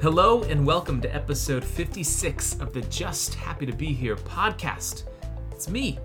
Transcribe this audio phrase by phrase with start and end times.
[0.00, 5.02] Hello and welcome to episode 56 of the Just Happy to Be Here podcast.
[5.50, 5.98] It's me,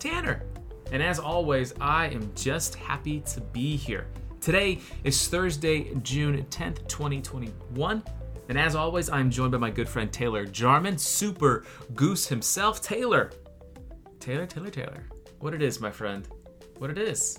[0.00, 0.42] Tanner.
[0.90, 4.08] And as always, I am just happy to be here.
[4.40, 8.02] Today is Thursday, June 10th, 2021.
[8.48, 11.64] And as always, I'm joined by my good friend Taylor Jarman, Super
[11.94, 12.82] Goose himself.
[12.82, 13.30] Taylor.
[14.18, 15.04] Taylor, Taylor, Taylor.
[15.38, 16.26] What it is, my friend.
[16.78, 17.38] What it is.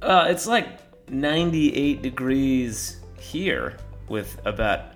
[0.00, 0.78] Uh, it's like
[1.10, 3.76] 98 degrees here
[4.08, 4.92] with about,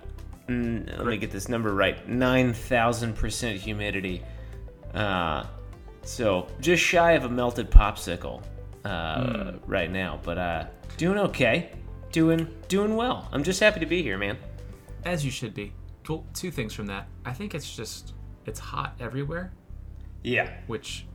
[0.47, 4.23] mm, let me get this number right, 9,000% humidity.
[4.93, 5.45] Uh,
[6.03, 8.43] so just shy of a melted popsicle
[8.85, 10.65] uh, right now, but uh,
[10.97, 11.71] doing okay.
[12.11, 13.29] Doing doing well.
[13.31, 14.35] I'm just happy to be here, man.
[15.05, 15.73] As you should be.
[16.07, 17.07] Well, two things from that.
[17.23, 18.13] I think it's just,
[18.47, 19.53] it's hot everywhere,
[20.23, 20.49] Yeah.
[20.65, 21.05] which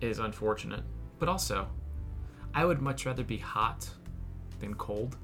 [0.00, 0.82] is unfortunate.
[1.20, 1.68] But also,
[2.52, 3.88] I would much rather be hot
[4.58, 5.16] than cold.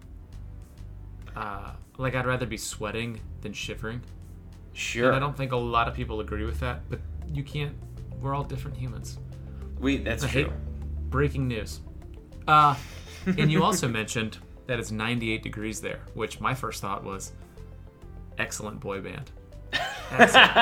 [1.37, 4.01] Uh, like, I'd rather be sweating than shivering.
[4.73, 5.09] Sure.
[5.09, 7.01] And I don't think a lot of people agree with that, but
[7.33, 7.75] you can't.
[8.21, 9.19] We're all different humans.
[9.81, 10.53] we that's I true.
[11.09, 11.81] breaking news.
[12.47, 12.75] Uh,
[13.27, 17.33] and you also mentioned that it's 98 degrees there, which my first thought was
[18.39, 19.31] excellent boy band.
[20.11, 20.51] Excellent.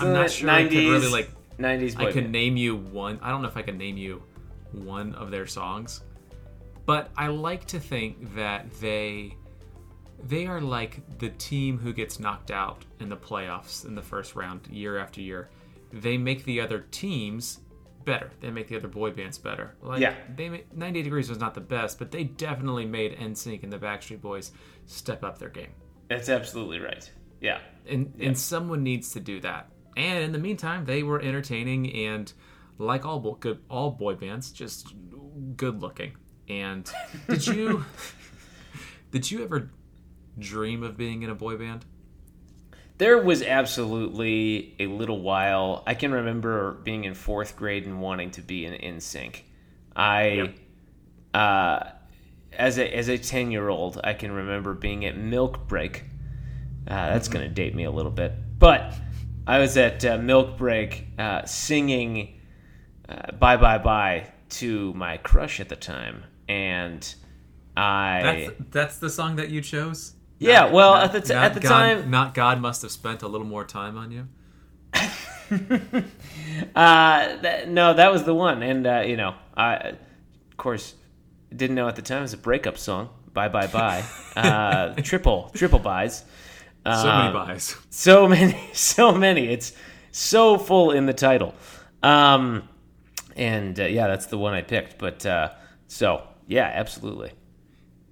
[0.00, 1.30] I'm not sure 90s, I could really like.
[1.58, 2.32] 90s boy I could band.
[2.32, 3.18] name you one.
[3.22, 4.22] I don't know if I could name you
[4.72, 6.02] one of their songs,
[6.86, 9.36] but I like to think that they
[10.24, 14.36] they are like the team who gets knocked out in the playoffs in the first
[14.36, 15.50] round year after year.
[15.92, 17.58] They make the other teams
[18.04, 18.30] better.
[18.40, 19.74] They make the other boy bands better.
[19.82, 20.14] Like Yeah.
[20.36, 23.78] they made, 98 Degrees was not the best, but they definitely made NSYNC and the
[23.78, 24.52] Backstreet Boys
[24.86, 25.70] step up their game.
[26.08, 27.10] That's absolutely right.
[27.40, 27.58] Yeah.
[27.88, 29.70] And and someone needs to do that.
[29.96, 32.32] And in the meantime, they were entertaining and
[32.78, 34.94] like all bo- good all boy bands, just
[35.56, 36.12] good looking.
[36.48, 36.90] And
[37.28, 37.84] did you
[39.10, 39.70] did you ever
[40.38, 41.84] dream of being in a boy band?
[42.98, 45.82] There was absolutely a little while.
[45.86, 49.40] I can remember being in fourth grade and wanting to be NSYNC.
[49.96, 50.54] I,
[51.34, 51.90] uh,
[52.52, 56.04] as a as a ten year old, I can remember being at Milk Break.
[56.86, 58.94] Uh, that's going to date me a little bit, but
[59.46, 62.40] I was at uh, Milk Break uh, singing
[63.08, 67.14] uh, "Bye Bye Bye" to my crush at the time, and
[67.76, 68.22] I.
[68.22, 70.14] That's that's the song that you chose.
[70.38, 72.90] Yeah, Not- well, not- at the t- at the God- time- not God must have
[72.90, 74.28] spent a little more time on you.
[76.74, 80.94] Uh, that, no, that was the one, and uh, you know, I of course
[81.54, 83.10] didn't know at the time it was a breakup song.
[83.34, 84.02] Bye bye bye.
[84.36, 86.24] uh, triple triple buys.
[86.84, 87.76] So many Um, buys.
[87.90, 89.48] So many, so many.
[89.48, 89.72] It's
[90.10, 91.54] so full in the title.
[92.02, 92.68] Um,
[93.36, 94.98] and uh, yeah, that's the one I picked.
[94.98, 95.50] But uh,
[95.86, 97.32] so yeah, absolutely.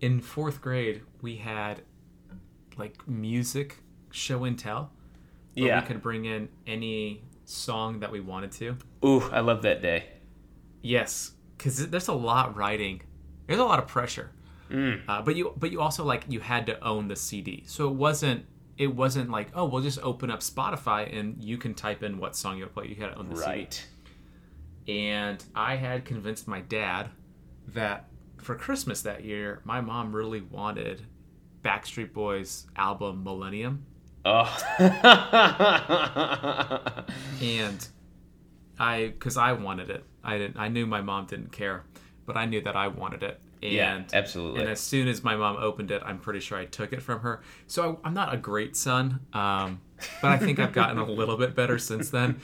[0.01, 1.83] In fourth grade, we had
[2.77, 3.79] like music
[4.11, 4.93] show and tell.
[5.55, 5.81] where Yeah.
[5.81, 8.77] we could bring in any song that we wanted to.
[9.05, 10.05] Ooh, I love that day.
[10.83, 13.03] Yes, because there's a lot writing.
[13.47, 14.31] There's a lot of pressure.
[14.73, 17.95] Uh, but you, but you also like you had to own the CD, so it
[17.95, 18.47] wasn't.
[18.79, 22.37] It wasn't like oh we'll just open up Spotify and you can type in what
[22.37, 22.89] song you want to play.
[22.89, 23.75] You had to own the Right.
[24.87, 25.01] CD.
[25.07, 27.11] And I had convinced my dad
[27.75, 28.09] that
[28.41, 31.03] for Christmas that year, my mom really wanted
[31.63, 33.85] Backstreet Boys album Millennium.
[34.25, 34.45] Oh.
[37.41, 37.89] and
[38.79, 40.05] I because I wanted it.
[40.23, 40.59] I didn't.
[40.59, 41.85] I knew my mom didn't care,
[42.27, 43.41] but I knew that I wanted it.
[43.63, 44.61] And, Yeah, absolutely.
[44.61, 47.21] And as soon as my mom opened it, I'm pretty sure I took it from
[47.21, 47.43] her.
[47.67, 49.81] So I, I'm not a great son, um,
[50.23, 52.41] but I think I've gotten a little bit better since then.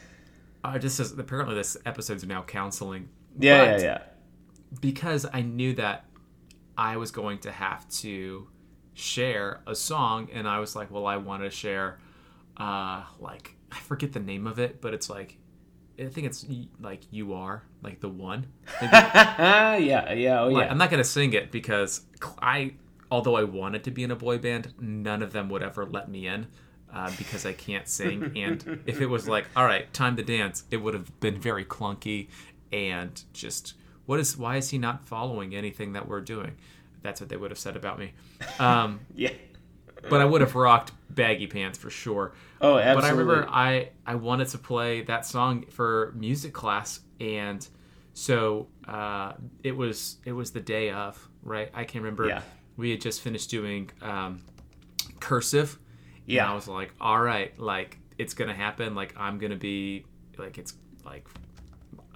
[0.64, 3.08] I just apparently this episode's now counseling.
[3.38, 3.98] yeah, But yeah, yeah.
[4.80, 6.06] Because I knew that
[6.76, 8.48] I was going to have to
[8.94, 11.98] share a song, and I was like, well, I want to share,
[12.56, 15.38] uh, like I forget the name of it, but it's like
[15.98, 16.44] I think it's
[16.80, 18.46] like you are like the one.
[18.82, 20.70] Yeah, yeah, oh like, yeah.
[20.70, 22.02] I'm not gonna sing it because
[22.40, 22.74] I,
[23.10, 26.08] although I wanted to be in a boy band, none of them would ever let
[26.08, 26.48] me in.
[26.92, 30.64] Uh, because I can't sing, and if it was like, all right, time to dance,
[30.70, 32.28] it would have been very clunky
[32.72, 33.74] and just
[34.06, 36.52] what is why is he not following anything that we're doing?
[37.02, 38.12] That's what they would have said about me.
[38.58, 39.30] Um, yeah.
[40.08, 42.32] but I would have rocked baggy pants for sure.
[42.60, 42.94] Oh, absolutely.
[42.94, 47.66] But I remember I I wanted to play that song for music class, and
[48.14, 51.70] so uh, it was it was the day of right.
[51.74, 52.42] I can remember Yeah.
[52.76, 54.42] we had just finished doing um,
[55.20, 55.78] cursive.
[56.26, 56.42] Yeah.
[56.44, 58.94] and I was like, all right, like it's gonna happen.
[58.94, 60.04] Like I'm gonna be
[60.38, 60.74] like it's
[61.04, 61.26] like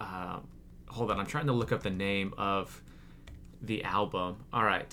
[0.01, 0.39] uh,
[0.91, 2.83] hold on, I'm trying to look up the name of
[3.63, 4.37] the album.
[4.53, 4.93] All right,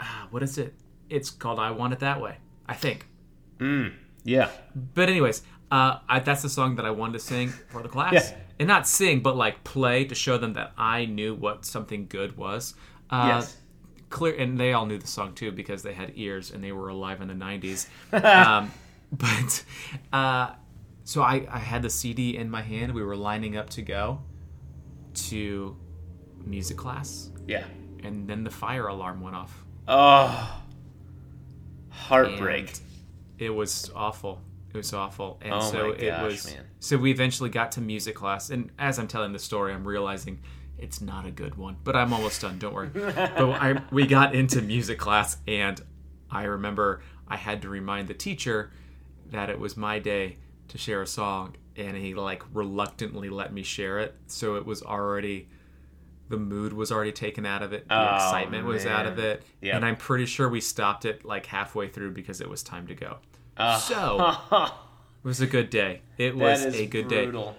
[0.00, 0.74] ah, what is it?
[1.10, 2.36] It's called "I Want It That Way,"
[2.66, 3.06] I think.
[4.24, 4.50] Yeah.
[4.94, 8.12] But anyways, uh, I, that's the song that I wanted to sing for the class,
[8.12, 8.36] Yeah.
[8.58, 12.36] and not sing, but like play to show them that I knew what something good
[12.36, 12.74] was.
[13.10, 13.56] Uh, Yes.
[14.10, 16.88] Clear, and they all knew the song too because they had ears and they were
[16.88, 17.88] alive in the '90s.
[18.24, 18.70] um,
[19.10, 19.64] but
[20.12, 20.52] uh,
[21.04, 22.92] so I, I had the CD in my hand.
[22.94, 24.20] We were lining up to go
[25.14, 25.76] to
[26.44, 27.64] music class, Yeah.
[28.02, 29.64] and then the fire alarm went off.
[29.88, 30.60] Oh.
[31.90, 32.68] Heartbreak.
[32.70, 32.80] And
[33.38, 34.40] it was awful.
[34.72, 35.38] It was awful.
[35.42, 36.64] And Oh so my it was man.
[36.80, 40.40] so we eventually got to music class and as I'm telling the story I'm realizing
[40.78, 42.88] it's not a good one, but I'm almost done, don't worry.
[42.92, 45.80] but I we got into music class and
[46.30, 48.72] I remember I had to remind the teacher
[49.30, 50.38] that it was my day
[50.68, 54.14] to share a song and he like reluctantly let me share it.
[54.26, 55.48] So it was already
[56.28, 57.86] the mood was already taken out of it.
[57.88, 59.42] The Oh, excitement was out of it.
[59.60, 59.74] Yep.
[59.74, 62.94] And I'm pretty sure we stopped it like halfway through because it was time to
[62.94, 63.18] go.
[63.58, 63.76] Ah.
[63.78, 64.54] So
[65.24, 66.00] it was a good day.
[66.16, 67.26] It was a good day.
[67.32, 67.54] Oh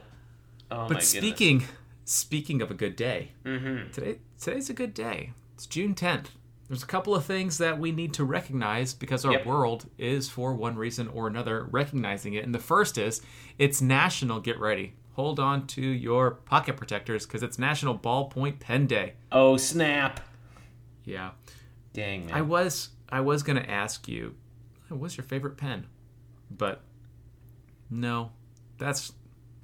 [0.70, 1.08] But goodness.
[1.10, 1.64] speaking
[2.06, 3.92] speaking of a good day, Mm-hmm.
[3.92, 5.34] today today's a good day.
[5.54, 6.26] It's June 10th.
[6.68, 9.46] There's a couple of things that we need to recognize because our Yep.
[9.46, 12.44] world is, for one reason or another, recognizing it.
[12.44, 13.22] And the first is
[13.60, 14.94] it's National Get Ready.
[15.14, 19.14] Hold on to your pocket protectors because it's National Ballpoint Pen Day.
[19.32, 20.20] Oh snap!
[21.06, 21.32] Yeah,
[21.94, 22.34] Dang man.
[22.36, 24.36] I was I was gonna ask you,
[24.90, 25.86] what's your favorite pen,
[26.52, 26.82] but
[27.90, 28.32] no,
[28.78, 29.14] that's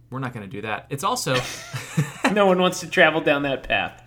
[0.10, 0.86] we're not gonna do that.
[0.90, 1.36] It's also.
[2.32, 4.02] no one wants to travel down that path.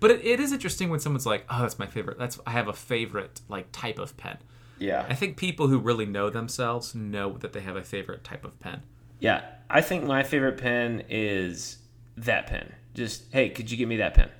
[0.00, 2.68] But it, it is interesting when someone's like, "Oh, that's my favorite." That's I have
[2.68, 4.38] a favorite like type of pen.
[4.78, 5.04] Yeah.
[5.08, 8.58] I think people who really know themselves know that they have a favorite type of
[8.60, 8.82] pen.
[9.18, 9.42] Yeah.
[9.68, 11.78] I think my favorite pen is
[12.16, 12.72] that pen.
[12.94, 14.30] Just hey, could you give me that pen?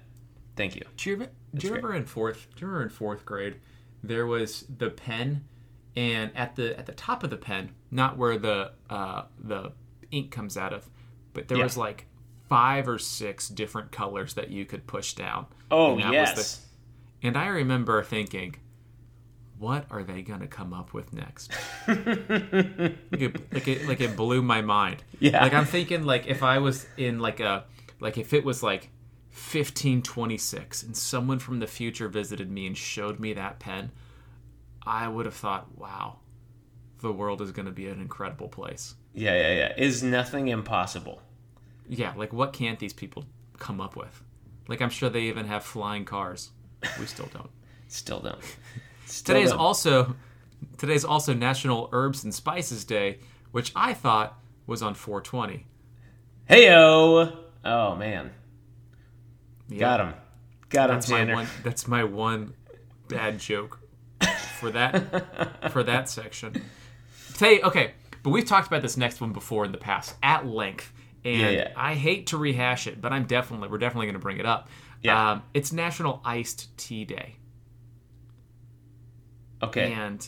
[0.56, 0.82] Thank you.
[0.96, 1.96] Do you, remember, do you great.
[1.96, 2.46] in fourth?
[2.54, 3.56] Do you remember in fourth grade
[4.02, 5.44] there was the pen,
[5.96, 9.72] and at the at the top of the pen, not where the uh, the
[10.12, 10.88] ink comes out of,
[11.34, 11.64] but there Yeah.
[11.64, 12.06] was like
[12.48, 15.46] five or six different colors that you could push down.
[15.70, 16.66] Oh And yes.
[17.22, 18.56] And I remember thinking,
[19.58, 21.50] what are they going to come up with next?
[21.88, 25.02] like, it, like, it, like it blew my mind.
[25.18, 25.42] Yeah.
[25.42, 27.64] Like I'm thinking like if I was in like a
[28.00, 28.90] like if it was like
[29.30, 33.90] 1526 and someone from the future visited me and showed me that pen,
[34.86, 36.18] I would have thought, wow,
[37.00, 38.94] the world is going to be an incredible place.
[39.12, 39.72] Yeah, yeah, yeah.
[39.76, 41.20] Is nothing impossible?
[41.88, 43.24] Yeah, like what can't these people
[43.58, 44.22] come up with?
[44.68, 46.50] Like I'm sure they even have flying cars.
[46.98, 47.50] We still don't.
[47.90, 48.38] Still don't.
[49.06, 49.58] Still Today's don't.
[49.58, 50.14] also
[50.76, 53.18] today's also National Herbs and Spices Day,
[53.50, 55.64] which I thought was on 420.
[56.50, 57.36] Heyo!
[57.64, 58.30] Oh man,
[59.68, 60.14] Yeah, got him.
[60.68, 61.34] Got him, That's my Tanner.
[61.34, 61.46] one.
[61.64, 62.54] That's my one
[63.08, 63.80] bad joke
[64.60, 66.62] for that for that section.
[67.40, 67.92] You, okay,
[68.22, 70.92] but we've talked about this next one before in the past at length,
[71.24, 71.72] and Yeah, yeah.
[71.76, 74.68] I hate to rehash it, but I'm definitely we're definitely going to bring it up.
[75.02, 75.32] Yeah.
[75.32, 77.36] Um, it's National Iced Tea Day.
[79.62, 79.92] Okay.
[79.92, 80.26] And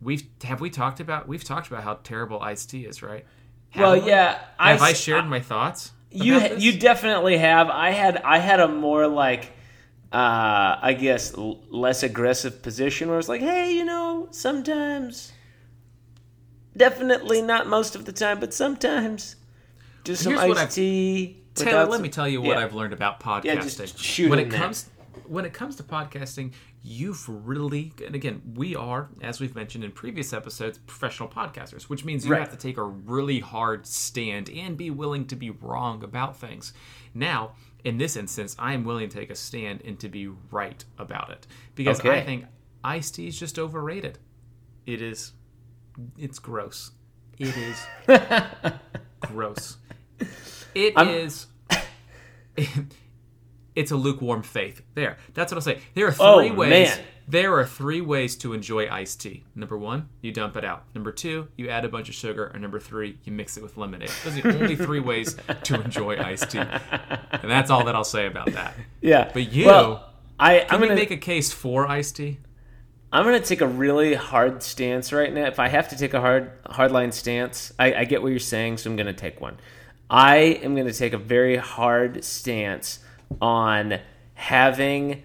[0.00, 3.24] we've have we talked about we've talked about how terrible iced tea is, right?
[3.76, 4.10] well, Haven't we?
[4.10, 4.38] yeah.
[4.58, 5.92] Have I shared my thoughts?
[6.10, 6.62] You this?
[6.62, 7.68] you definitely have.
[7.68, 9.52] I had I had a more like
[10.12, 15.32] uh I guess l- less aggressive position where it's like, hey, you know, sometimes
[16.76, 19.36] definitely not most of the time, but sometimes
[20.06, 21.42] just some Here's iced tea.
[21.54, 22.64] Taylor, without let me tell you what yeah.
[22.64, 23.62] I've learned about podcasting.
[23.78, 24.58] just shoot when it there.
[24.60, 24.90] comes
[25.26, 29.90] when it comes to podcasting, you've really and again, we are, as we've mentioned in
[29.90, 32.40] previous episodes, professional podcasters, which means you Right.
[32.40, 36.72] have to take a really hard stand and be willing to be wrong about things.
[37.14, 37.52] Now,
[37.84, 41.30] in this instance, I am willing to take a stand and to be right about
[41.30, 42.44] it because I think
[42.84, 44.18] iced tea is just overrated.
[44.84, 45.32] It is
[46.18, 46.90] it's gross.
[47.38, 47.86] It is
[49.20, 49.78] gross.
[50.74, 51.46] It is.
[53.76, 54.80] It's a lukewarm faith.
[54.94, 55.18] There.
[55.34, 55.80] That's what I'll say.
[55.94, 56.70] There are oh, three Oh, ways.
[56.88, 56.98] man.
[57.28, 59.44] There are three ways to enjoy iced tea.
[59.54, 60.84] Number one, you dump it out.
[60.94, 62.50] Number two, you add a bunch of sugar.
[62.54, 64.10] Or number three, you mix it with lemonade.
[64.24, 66.60] Those are the only three ways to enjoy iced tea.
[66.60, 68.74] And that's all that I'll say about that.
[69.02, 69.30] Yeah.
[69.30, 70.08] But you, well,
[70.40, 72.38] I Can I'm we gonna make a case for iced tea?
[73.12, 75.46] I'm gonna take a really hard stance right now.
[75.46, 78.78] If I have to take a hard hardline stance, I, I get what you're saying,
[78.78, 79.58] so I'm gonna take one.
[80.08, 83.00] I am gonna take a very hard stance
[83.40, 83.98] on
[84.34, 85.22] having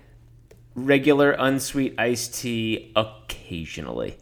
[0.75, 4.17] regular unsweet iced tea occasionally.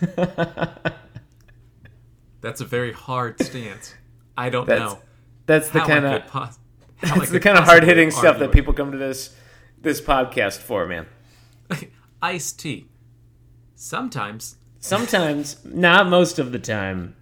[2.40, 3.94] That's a very hard stance.
[4.36, 5.00] I don't That's know.
[5.44, 6.58] that's the kind of pos-
[7.02, 9.36] that's the kind of hard hitting stuff that people come to this
[9.82, 11.06] this podcast for, man?
[12.22, 12.88] Iced tea.
[13.74, 17.14] Sometimes Sometimes, not most of the time.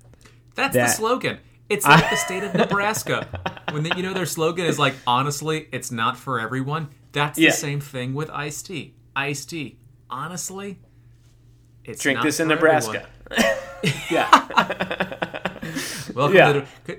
[0.58, 1.38] That's the slogan.
[1.68, 3.26] It's like the state of Nebraska.
[3.72, 6.88] When they, you know their slogan is like, honestly, it's not for everyone.
[7.12, 7.50] That's Yeah.
[7.50, 8.94] the same thing with iced tea.
[9.14, 9.78] Iced tea.
[10.10, 10.78] Honestly,
[11.84, 13.06] it's Drink this in Nebraska.
[14.10, 14.28] yeah.
[16.14, 16.64] Welcome Yeah.
[16.86, 16.98] to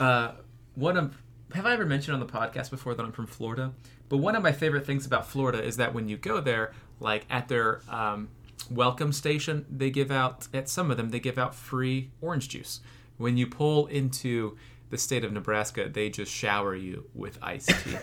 [0.00, 0.32] uh,
[0.74, 1.16] one of
[1.54, 3.72] have I ever mentioned on the podcast before that I'm from Florida?
[4.08, 7.24] But one of my favorite things about Florida is that when you go there, like
[7.30, 8.28] at their um,
[8.70, 12.80] welcome station, they give out at some of them they give out free orange juice.
[13.18, 14.56] When you pull into
[14.90, 17.96] the state of Nebraska, they just shower you with iced tea.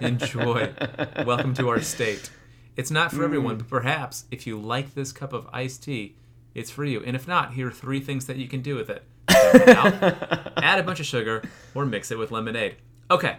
[0.00, 0.72] Enjoy.
[1.26, 2.30] Welcome to our state.
[2.76, 3.58] It's not for everyone, mm.
[3.58, 6.16] but perhaps if you like this cup of iced tea,
[6.54, 7.02] it's for you.
[7.04, 9.04] And if not, here are three things that you can do with it.
[9.28, 9.94] It out,
[10.62, 11.42] add a bunch of sugar,
[11.74, 12.76] or mix it with lemonade.
[13.10, 13.36] Okay.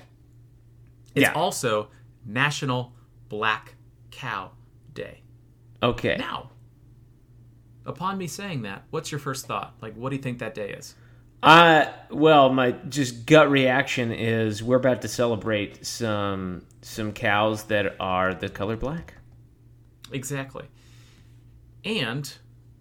[1.16, 1.34] It's Yeah.
[1.34, 1.90] also
[2.26, 2.94] National
[3.30, 3.76] Black
[4.12, 4.52] Cow
[4.94, 5.22] Day.
[5.82, 6.18] Okay.
[6.18, 6.52] Now,
[7.86, 9.76] upon me saying that, what's your first thought?
[9.82, 10.96] Like, what do you think that day is?
[11.44, 17.96] Uh, well, my just gut reaction is we're about to celebrate some some cows that
[18.00, 19.16] are the color black.
[20.12, 20.66] Exactly.
[21.84, 22.32] And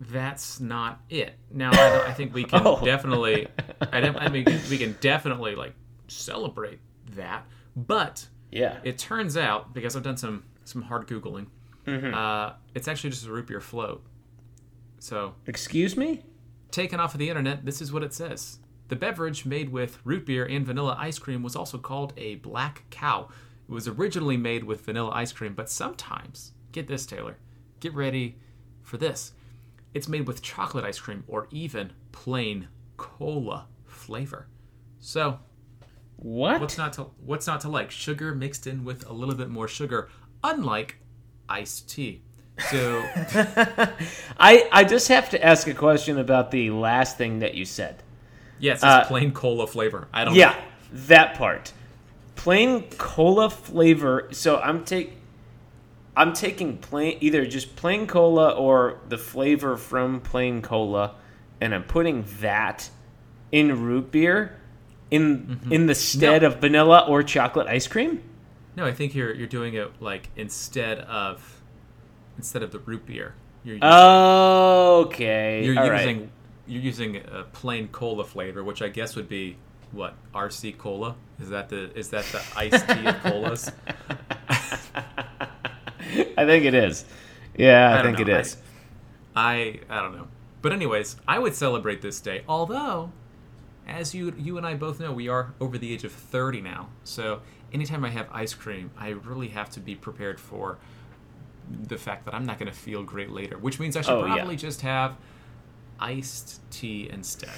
[0.00, 1.34] that's not it.
[1.50, 2.84] Now, I, I think we can Oh.
[2.84, 3.46] definitely,
[3.80, 5.74] I, I mean, we can definitely like
[6.08, 6.80] celebrate
[7.16, 7.46] that.
[7.76, 8.78] But Yeah.
[8.84, 11.46] it turns out, because I've done some some hard googling,
[11.86, 14.04] uh, it's actually just a root beer float.
[15.00, 16.22] So Excuse me?
[16.70, 18.58] taken off of the internet, this is what it says.
[18.86, 22.84] The beverage made with root beer and vanilla ice cream was also called a black
[22.90, 23.28] cow.
[23.68, 27.38] It was originally made with vanilla ice cream, but sometimes, get this, Taylor,
[27.80, 28.38] get ready
[28.82, 29.32] for this.
[29.94, 34.46] It's made with chocolate ice cream or even plain cola flavor.
[35.00, 35.40] So,
[36.16, 36.60] What?
[36.60, 37.90] what's not to what's not to like?
[37.90, 40.08] Sugar mixed in with a little bit more sugar,
[40.44, 40.98] unlike
[41.48, 42.22] iced tea.
[42.70, 43.02] So,
[44.38, 48.02] I I just have to ask a question about the last thing that you said.
[48.58, 50.08] yeah, it says Uh, plain cola flavor.
[50.12, 50.54] I don't Yeah,
[50.92, 51.72] that part.
[52.36, 54.28] Plain cola flavor.
[54.32, 55.14] So I'm take
[56.16, 61.14] I'm taking plain either just plain cola or the flavor from plain cola
[61.60, 62.90] and I'm putting that
[63.52, 64.56] in root beer
[65.10, 66.48] in in the stead No.
[66.48, 68.22] of vanilla or chocolate ice cream?
[68.76, 71.59] No, I think you're you're doing it like instead of
[72.40, 73.34] instead of the root beer.
[73.64, 75.62] You're using, Okay.
[75.62, 76.00] you're all right.
[76.06, 76.30] using
[76.66, 79.56] you're using a plain cola flavor, which I guess would be
[79.92, 81.16] what RC cola.
[81.38, 83.70] Is that the is that the iced tea of colas?
[86.38, 87.04] I think it is.
[87.56, 88.34] Yeah, I, don't think know.
[88.34, 88.56] it is.
[89.36, 90.28] I I don't know.
[90.62, 92.42] But anyways, I would celebrate this day.
[92.48, 93.12] Although,
[93.86, 96.88] as you you and I both know, we are over the age of thirty now.
[97.04, 97.42] So
[97.74, 100.78] anytime I have ice cream, I really have to be prepared for
[101.70, 103.56] the fact that I'm not going to feel great later.
[103.58, 104.34] Which means I should Oh, yeah.
[104.36, 105.16] probably just have
[105.98, 107.50] iced tea instead,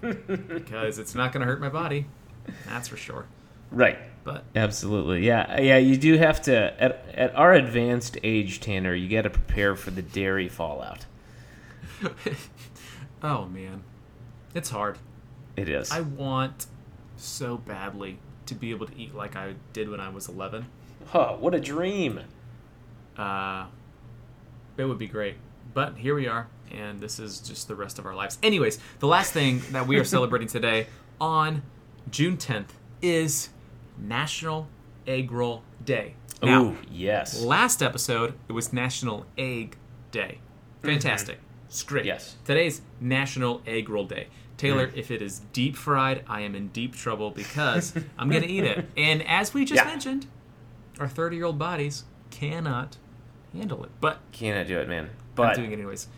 [0.00, 2.06] because it's not going to hurt my body.
[2.66, 3.26] That's for sure.
[3.70, 3.98] right.
[4.24, 5.24] But Absolutely.
[5.26, 5.58] Yeah.
[5.60, 9.74] Yeah, you do have to at at our advanced age, Tanner, you got to prepare
[9.74, 11.06] for the dairy fallout.
[13.22, 13.82] oh man,
[14.54, 14.98] it's hard.
[15.56, 15.90] It is.
[15.90, 16.66] I want
[17.16, 20.66] so badly to be able to eat like I did when I was 11.
[21.06, 22.20] Huh, what a dream.
[23.18, 23.66] Uh,
[24.76, 25.36] it would be great.
[25.74, 28.38] But here we are, and this is just the rest of our lives.
[28.42, 30.86] Anyways, the last thing that we are celebrating today
[31.20, 31.62] on
[32.10, 32.68] June 10th
[33.02, 33.50] is
[33.98, 34.68] National
[35.06, 36.14] Egg Roll Day.
[36.42, 37.42] Now, Ooh, yes.
[37.42, 39.76] last episode, it was National Egg
[40.12, 40.38] Day.
[40.82, 41.38] Fantastic.
[41.66, 42.04] It's great.
[42.06, 42.36] Yes.
[42.44, 44.28] Today's National Egg Roll Day.
[44.56, 48.48] Taylor, if it is deep fried, I am in deep trouble because I'm going to
[48.48, 48.86] eat it.
[48.96, 49.88] And as we just Yeah.
[49.90, 50.26] mentioned,
[50.98, 52.96] our 30 year old bodies cannot
[53.52, 53.90] handle it.
[54.00, 55.04] But Cannot do it, man.
[55.04, 56.08] I'm But doing it anyways.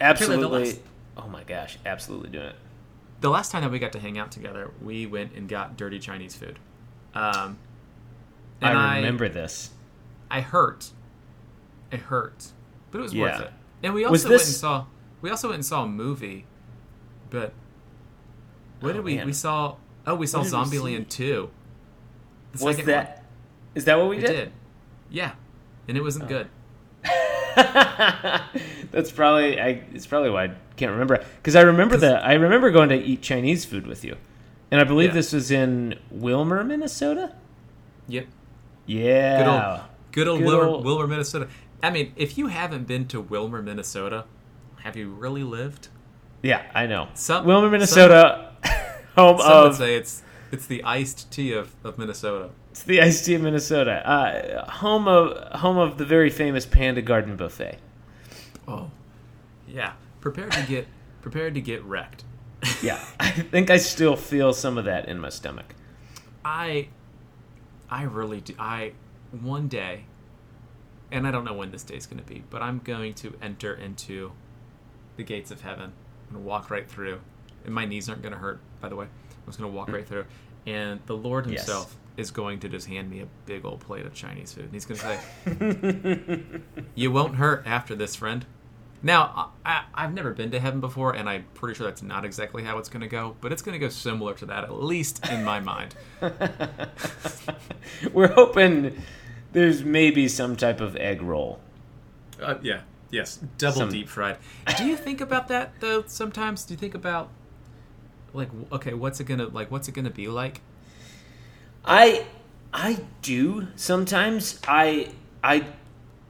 [0.00, 0.64] absolutely.
[0.66, 0.80] last-
[1.16, 2.56] Oh my gosh, absolutely doing it.
[3.20, 5.98] The last time that we got to hang out together, we went and got dirty
[5.98, 6.58] Chinese food.
[7.14, 7.58] Um,
[8.60, 9.70] and I remember this.
[10.30, 10.90] I hurt.
[11.90, 12.48] It hurt,
[12.90, 13.50] but it was worth it.
[13.82, 14.86] And we also Was went and saw.
[15.20, 16.46] We also went and saw a movie,
[17.28, 17.52] but
[18.80, 19.16] what Oh, did we?
[19.16, 19.26] man.
[19.26, 19.76] We saw.
[20.06, 20.48] Oh, we saw we?
[20.48, 21.50] Zombieland two.
[22.52, 23.24] The Was that?
[23.74, 24.24] Is that what we One.
[24.24, 24.32] It did?
[24.36, 24.52] did.
[25.10, 25.32] Yeah,
[25.86, 26.48] and it wasn't good.
[28.90, 29.82] That's probably I.
[29.92, 33.22] It's probably why I can't remember because I remember that I remember going to eat
[33.22, 34.16] Chinese food with you,
[34.70, 35.14] and I believe Yeah.
[35.14, 37.34] this was in Willmar, Minnesota.
[38.08, 38.26] Yep.
[38.86, 39.38] Yeah.
[39.38, 39.80] Good old,
[40.12, 41.48] good old, Good Willmar, old- Willmar, Minnesota.
[41.82, 44.24] I mean, if you haven't been to Willmar, Minnesota,
[44.82, 45.88] have you really lived?
[46.42, 47.08] Yeah, I know.
[47.14, 48.50] Some- Willmar, Minnesota,
[49.16, 52.50] home Some would of say it's It's the iced tea of, of Minnesota.
[52.70, 57.00] It's the iced tea of Minnesota, uh, home of home of the very famous Panda
[57.00, 57.78] Garden Buffet.
[58.68, 58.90] Oh,
[59.66, 59.94] yeah.
[60.20, 60.86] Prepared to get
[61.22, 62.24] prepared to get wrecked.
[62.82, 65.74] Yeah, I think I still feel some of that in my stomach.
[66.44, 66.88] I,
[67.88, 68.54] I really do.
[68.58, 68.92] I
[69.30, 70.04] one day,
[71.10, 73.34] and I don't know when this day is going to be, but I'm going to
[73.40, 74.32] enter into
[75.16, 75.92] the gates of heaven
[76.30, 77.20] and walk right through.
[77.64, 79.06] And my knees aren't going to hurt, by the way.
[79.06, 80.24] I'm just going to walk right through,
[80.66, 81.60] and the Lord Yes.
[81.60, 84.72] Himself is going to just hand me a big old plate of Chinese food, and
[84.72, 85.18] He's going to
[86.26, 86.42] say,
[86.94, 88.44] "You won't hurt after this, friend."
[89.04, 92.62] Now, I, I've never been to heaven before, and I'm pretty sure that's not exactly
[92.62, 95.28] how it's going to go, but it's going to go similar to that, at least
[95.28, 95.96] in my mind.
[98.12, 99.02] We're hoping
[99.52, 101.58] there's maybe some type of egg roll.
[102.40, 102.82] Uh, yeah.
[103.10, 103.40] Yes.
[103.58, 104.38] Double Some- deep fried.
[104.78, 106.04] Do you think about that though?
[106.06, 107.28] Sometimes do you think about
[108.32, 109.70] like okay, what's it gonna like?
[109.70, 110.60] What's it gonna be like?
[111.84, 112.26] I
[112.72, 114.60] I do sometimes.
[114.66, 115.10] I
[115.42, 115.66] I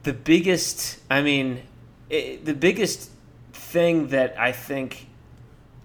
[0.02, 0.99] the biggest.
[1.11, 1.62] I mean,
[2.11, 3.11] i the biggest
[3.52, 5.06] thing that I think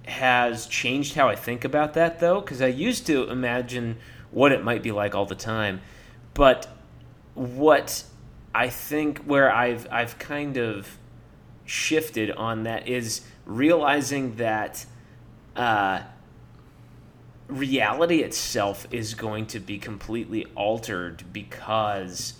[0.05, 3.97] has changed how I think about that though, because I used to imagine
[4.31, 5.81] what it might be like all the time,
[6.33, 6.67] but
[7.33, 8.03] what
[8.55, 10.97] I think where I've I've kind of
[11.65, 14.85] shifted on that is realizing that.
[15.57, 16.03] Uh,
[17.49, 22.33] reality itself is going to be completely altered because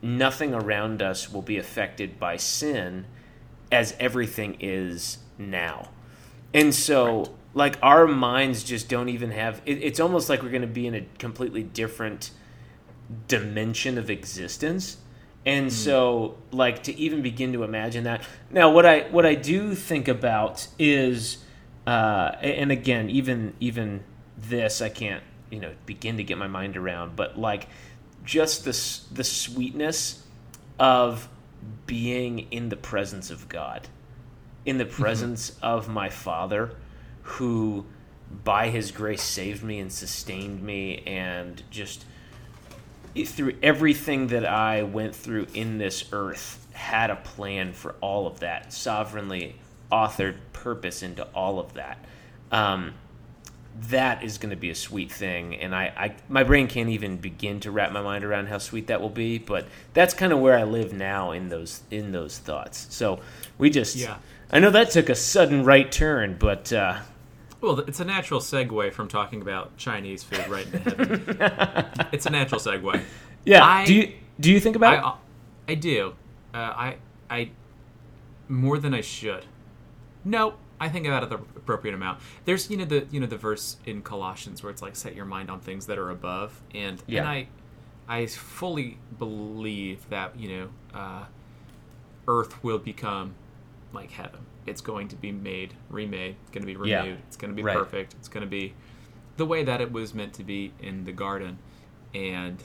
[0.00, 3.04] nothing around us will be affected by sin
[3.70, 5.90] as everything is now.
[6.52, 10.62] And so, like, our minds just don't even have it, it's almost like we're going
[10.62, 12.30] to be in a completely different
[13.28, 14.98] dimension of existence.
[15.46, 18.22] And so, like, to even begin to imagine that.
[18.50, 21.38] Now, what I what I do think about is,
[21.86, 24.04] uh, and again, even even
[24.36, 27.16] this, I can't you know begin to get my mind around.
[27.16, 27.68] But like,
[28.24, 30.22] just the the sweetness
[30.78, 31.28] of
[31.86, 33.88] being in the presence of God,
[34.64, 36.74] in the presence of my Father,
[37.22, 37.84] who
[38.44, 42.06] by His grace saved me and sustained me, and just
[43.26, 48.40] through everything that I went through in this earth, had a plan for all of
[48.40, 49.56] that, sovereignly
[49.92, 51.98] authored purpose into all of that.
[52.50, 52.94] Um,
[53.90, 57.16] that is going to be a sweet thing, and I, I, my brain can't even
[57.18, 59.38] begin to wrap my mind around how sweet that will be.
[59.38, 62.86] But that's kind of where I live now in those in those thoughts.
[62.90, 63.20] So
[63.58, 64.16] we just, Yeah.
[64.52, 67.00] I know that took a sudden right turn, but uh,
[67.60, 72.08] Well, it's a natural segue from talking about Chinese food right into heaven.
[72.12, 73.02] it's a natural segue.
[73.44, 73.64] yeah.
[73.64, 75.04] I- do you do you think about it?
[75.04, 76.14] I, I do.
[76.54, 76.96] Uh, I
[77.28, 77.50] I
[78.48, 79.44] more than I should.
[80.24, 82.20] No, I think about it the appropriate amount.
[82.44, 85.24] There's you know the you know the verse in Colossians where it's like set your
[85.26, 87.20] mind on things that are above, and Yeah.
[87.20, 87.48] and I
[88.08, 91.24] I fully believe that you know uh,
[92.26, 93.34] Earth will become
[93.92, 94.40] like heaven.
[94.66, 96.36] It's going to be made, remade.
[96.42, 96.88] It's going to be renewed.
[97.06, 97.14] Yeah.
[97.28, 97.76] It's going to be Right.
[97.76, 98.14] perfect.
[98.14, 98.74] It's going to be
[99.36, 101.58] the way that it was meant to be in the garden,
[102.14, 102.62] and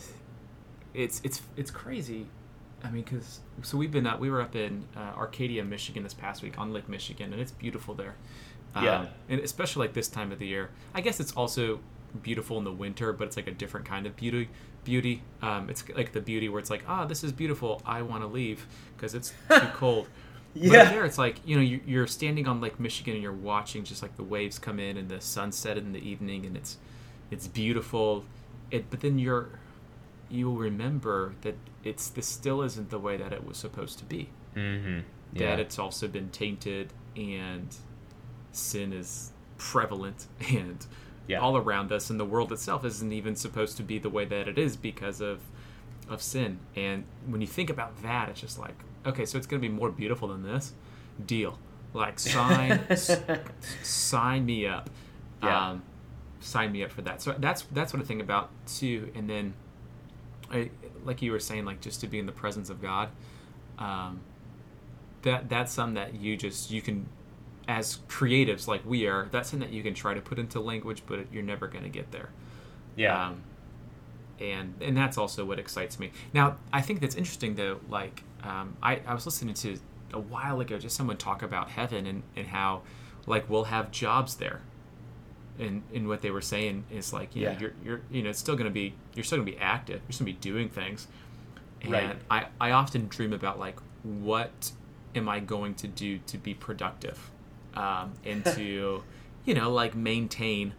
[0.94, 2.28] it's it's it's crazy.
[2.84, 6.14] I mean, because so we've been up, we were up in uh, Arcadia, Michigan this
[6.14, 8.16] past week on Lake Michigan, and it's beautiful there.
[8.76, 9.06] Um, Yeah.
[9.28, 10.70] and especially like this time of the year.
[10.94, 11.80] I guess it's also
[12.24, 14.50] beautiful in the winter, but it's like a different kind of beauty.
[14.86, 15.22] Beauty.
[15.42, 17.82] Um, it's like the beauty where it's like, ah, this is beautiful.
[17.86, 18.66] I want to leave
[18.96, 20.08] because it's too cold.
[20.56, 20.90] But Yeah.
[20.92, 24.02] there, it's like you know you- you're standing on Lake Michigan and you're watching just
[24.02, 26.78] like the waves come in and the sunset in the evening, and it's
[27.30, 28.24] it's beautiful.
[28.72, 29.50] It, but then you're
[30.32, 34.30] you'll remember that it's this still isn't the way that it was supposed to be.
[34.56, 35.00] Mm-hmm.
[35.34, 37.76] That it's also been tainted and
[38.52, 40.86] sin is prevalent and
[41.28, 41.40] Yeah.
[41.40, 44.48] all around us, and the world itself isn't even supposed to be the way that
[44.48, 45.42] it is because of
[46.10, 46.60] of sin.
[46.76, 48.74] And when you think about that, it's just like,
[49.06, 50.74] okay, so it's going to be more beautiful than this.
[51.24, 51.60] Deal.
[51.94, 53.16] Like sign s-
[53.84, 54.90] sign me up.
[55.44, 55.70] Yeah.
[55.70, 55.84] Um,
[56.40, 57.22] sign me up for that.
[57.22, 59.12] So that's that's what I think about too.
[59.14, 59.54] And then,
[60.52, 60.72] I
[61.04, 63.10] like you were saying, like just to be in the presence of God.
[63.78, 64.22] Um,
[65.22, 67.08] that that's something that you just you can,
[67.68, 71.04] as creatives like we are, that's something that you can try to put into language,
[71.06, 72.30] but you're never going to get there.
[72.96, 73.28] Yeah.
[73.28, 73.44] Um,
[74.40, 76.12] and and that's also what excites me.
[76.34, 77.80] Now, I think that's interesting though.
[77.90, 79.78] Like, um, I I was listening to
[80.14, 82.82] a while ago just someone talk about heaven and and how
[83.28, 84.62] like we'll have jobs there.
[85.60, 88.40] And, and what they were saying is like you know you're, you're you know it's
[88.40, 91.08] still gonna be you're still gonna be active you're still gonna be doing things
[91.82, 92.16] and Right.
[92.32, 94.72] I, I often dream about like what
[95.16, 97.32] am I going to do to be productive
[97.76, 99.04] um, and to
[99.44, 100.74] you know like maintain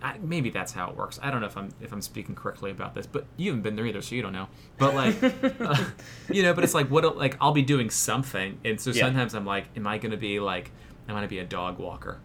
[0.00, 1.18] I, maybe that's how it works.
[1.22, 3.74] I don't know if I'm if I'm speaking correctly about this, but you haven't been
[3.76, 4.48] there either, so you don't know.
[4.78, 5.16] But like,
[5.60, 5.84] uh,
[6.30, 9.06] you know, but it's like what like I'll be doing something, and so Yeah.
[9.06, 10.70] sometimes I'm like, am I to be like,
[11.08, 12.20] am I to be a dog walker,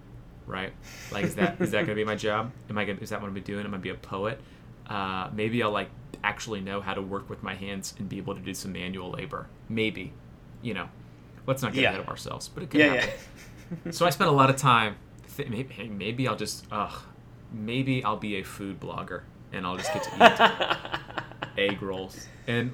[0.47, 0.73] right?
[1.11, 2.51] Like, is that is that going to be my job?
[2.69, 3.61] Am I gonna, is that what I'm gonna be doing?
[3.65, 4.39] Am I gonna be a poet?
[4.87, 5.89] Uh, maybe I'll like
[6.23, 9.11] actually know how to work with my hands and be able to do some manual
[9.11, 9.47] labor.
[9.69, 10.13] Maybe,
[10.61, 10.87] you know,
[11.47, 11.89] let's not get Yeah.
[11.89, 13.09] ahead of ourselves, but it could Yeah, happen
[13.85, 13.91] yeah.
[13.91, 14.95] so I spent a lot of time.
[15.35, 17.03] Th- maybe, maybe I'll just, ugh,
[17.51, 20.99] maybe I'll be a food blogger and I'll just get to eat
[21.57, 22.71] egg rolls, and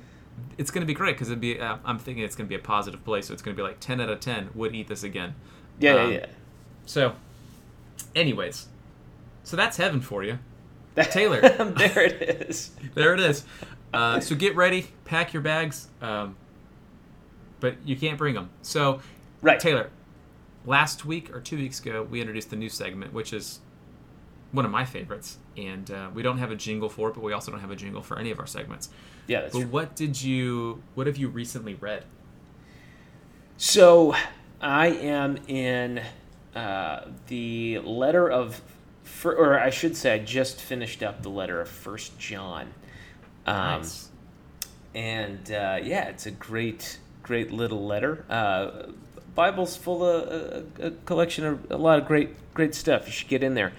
[0.57, 1.59] it's gonna be great because it'd be.
[1.59, 3.99] Uh, I'm thinking it's gonna be a positive place, so it's gonna be like 10
[4.01, 5.35] out of 10 would eat this again.
[5.79, 6.25] yeah, Um, yeah, yeah.
[6.85, 7.13] So,
[8.15, 8.67] anyways,
[9.43, 10.39] so that's heaven for you.
[10.95, 11.41] Taylor.
[11.41, 12.71] there it is.
[12.93, 13.45] There it is.
[13.93, 16.35] Uh, so get ready, pack your bags, um,
[17.59, 18.49] but you can't bring them.
[18.61, 19.01] So
[19.41, 19.59] Right.
[19.59, 19.89] Taylor,
[20.65, 23.59] last week or two weeks ago, we introduced the new segment, which is
[24.51, 25.37] one of my favorites.
[25.55, 27.75] And uh, we don't have a jingle for it, but we also don't have a
[27.75, 28.89] jingle for any of our segments.
[29.27, 29.69] Yeah, that's But true.
[29.69, 32.03] what did you, what have you recently read?
[33.57, 34.15] So
[34.61, 36.01] I am in
[36.55, 38.61] uh, the letter of,
[39.03, 42.73] fir- or I should say, I just finished up the letter of First John.
[43.45, 44.09] Um, Nice.
[44.93, 48.25] and uh, yeah, it's a great, great little letter.
[48.29, 48.91] Uh,
[49.35, 53.05] Bible's full of a, a collection of a lot of great, great stuff.
[53.05, 53.71] You should get in there.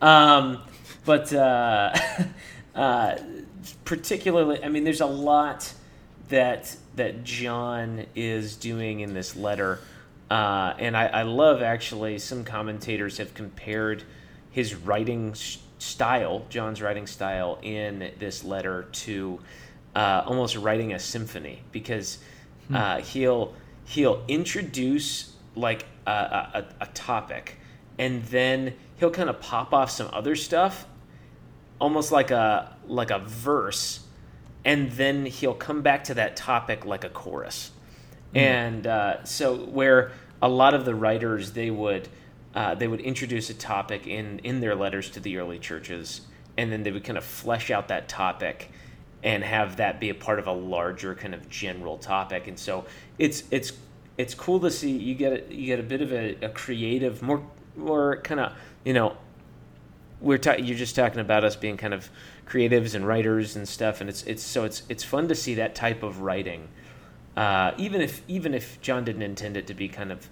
[0.00, 0.60] Um,
[1.04, 1.94] but uh,
[2.74, 3.16] uh,
[3.84, 5.72] particularly, I mean, there's a lot
[6.28, 9.80] that that John is doing in this letter,
[10.32, 12.18] uh, and I, I love actually.
[12.18, 14.02] Some commentators have compared
[14.50, 15.34] his writing
[15.78, 19.40] style, John's writing style, in this letter to
[19.94, 22.16] uh, almost writing a symphony because
[22.72, 23.52] uh, he'll
[23.84, 27.58] he'll introduce like a, a, a topic,
[27.98, 30.86] and then he'll kind of pop off some other stuff,
[31.78, 34.00] almost like a like a verse
[34.64, 37.72] and then he'll come back to that topic like a chorus.
[38.34, 42.08] And uh, so, where a lot of the writers they would
[42.54, 46.22] uh, they would introduce a topic in in their letters to the early churches,
[46.58, 48.70] and then they would kind of flesh out that topic
[49.22, 52.48] and have that be a part of a larger kind of general topic.
[52.48, 52.84] And so,
[53.18, 53.72] it's it's
[54.18, 57.22] it's cool to see you get a, you get a bit of a, a creative,
[57.22, 57.42] more
[57.76, 58.52] more kind of
[58.84, 59.16] you know
[60.20, 62.10] we're ta- you're just talking about us being kind of
[62.46, 65.74] creatives and writers and stuff, and it's it's so it's it's fun to see that
[65.74, 66.68] type of writing,
[67.36, 70.28] uh, even if even if John didn't intend it to be kind of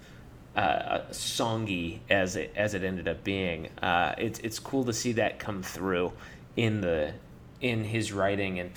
[0.55, 3.69] uh, songy as it as it ended up being.
[3.81, 6.11] Uh, it's it's cool to see that come through
[6.55, 7.13] in the
[7.61, 8.71] in his writing, and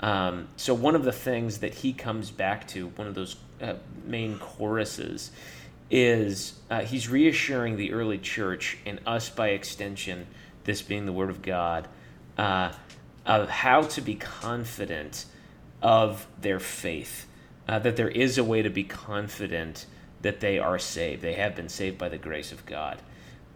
[0.00, 3.74] um, so one of the things that he comes back to, one of those uh,
[4.04, 5.32] main choruses,
[5.90, 10.26] is uh, he's reassuring the early church and us by extension,
[10.64, 11.88] this being the Word of God,
[12.36, 12.72] uh,
[13.26, 15.26] of how to be confident
[15.82, 17.26] of their faith,
[17.68, 19.86] uh, that there is a way to be confident
[20.22, 21.22] that they are saved.
[21.22, 23.00] They have been saved by the grace of God.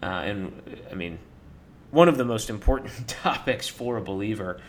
[0.03, 1.18] Uh, and I mean,
[1.90, 4.61] one of the most important topics for a believer.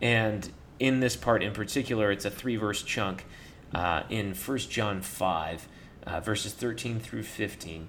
[0.00, 3.24] And in this part in particular, it's a three verse chunk
[3.74, 5.68] uh, in 1 John 5,
[6.06, 7.88] uh, verses 13 through 15.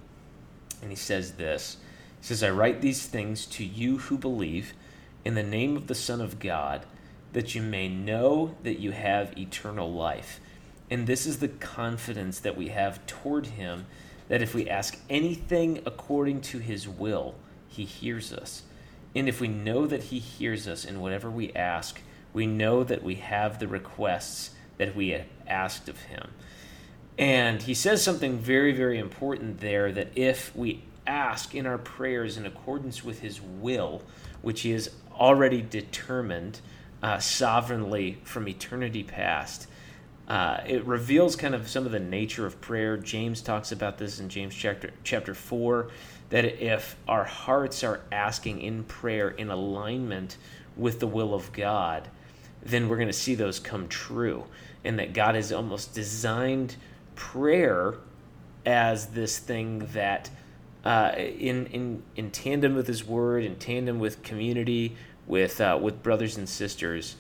[0.82, 1.78] And he says this
[2.20, 4.74] He says, I write these things to you who believe
[5.24, 6.86] in the name of the Son of God,
[7.34, 10.40] that you may know that you have eternal life.
[10.92, 13.86] And this is the confidence that we have toward him
[14.28, 17.36] that if we ask anything according to his will,
[17.68, 18.64] he hears us.
[19.16, 22.02] And if we know that he hears us in whatever we ask,
[22.34, 26.32] we know that we have the requests that we have asked of him.
[27.18, 32.38] And he says something very, very important there that if we ask in our prayers
[32.38, 34.02] in accordance with his will,
[34.42, 36.60] which he has already determined
[37.02, 39.68] uh, sovereignly from eternity past,
[40.28, 42.98] uh, it reveals kind of some of the nature of prayer.
[42.98, 45.90] James talks about this in James chapter chapter four,
[46.30, 50.38] that if our hearts are asking in prayer in alignment
[50.78, 52.08] with the will of God,
[52.64, 54.46] then we're going to see those come true,
[54.84, 56.76] and that God has almost designed
[57.16, 57.96] prayer
[58.66, 60.30] as this thing that,
[60.86, 64.96] uh, in in in tandem with His Word, in tandem with community,
[65.28, 67.18] with uh, with brothers and sisters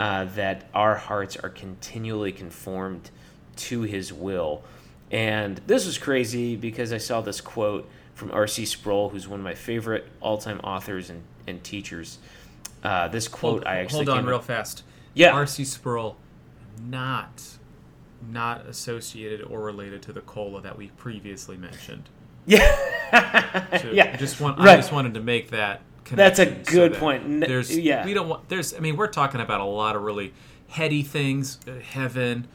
[0.00, 3.10] uh, that our hearts are continually conformed
[3.56, 4.62] to His will.
[5.10, 8.64] And this was crazy because I saw this quote from R.C.
[8.64, 12.18] Sproul, who's one of my favorite all-time authors and, and teachers.
[12.82, 14.84] Uh, this quote Hold, I actually hold on real up- fast.
[15.12, 15.32] Yeah.
[15.32, 15.64] R.C.
[15.64, 16.16] Sproul,
[16.82, 17.42] not
[18.30, 22.08] not associated or related to the cola that we previously mentioned.
[22.46, 24.16] Yeah, So yeah.
[24.16, 27.40] Just want I just wanted to make that That's a so good that point.
[27.40, 28.04] There's yeah.
[28.04, 30.32] we don't want there's I mean we're talking about a lot of really
[30.68, 32.48] heady things, uh, heaven,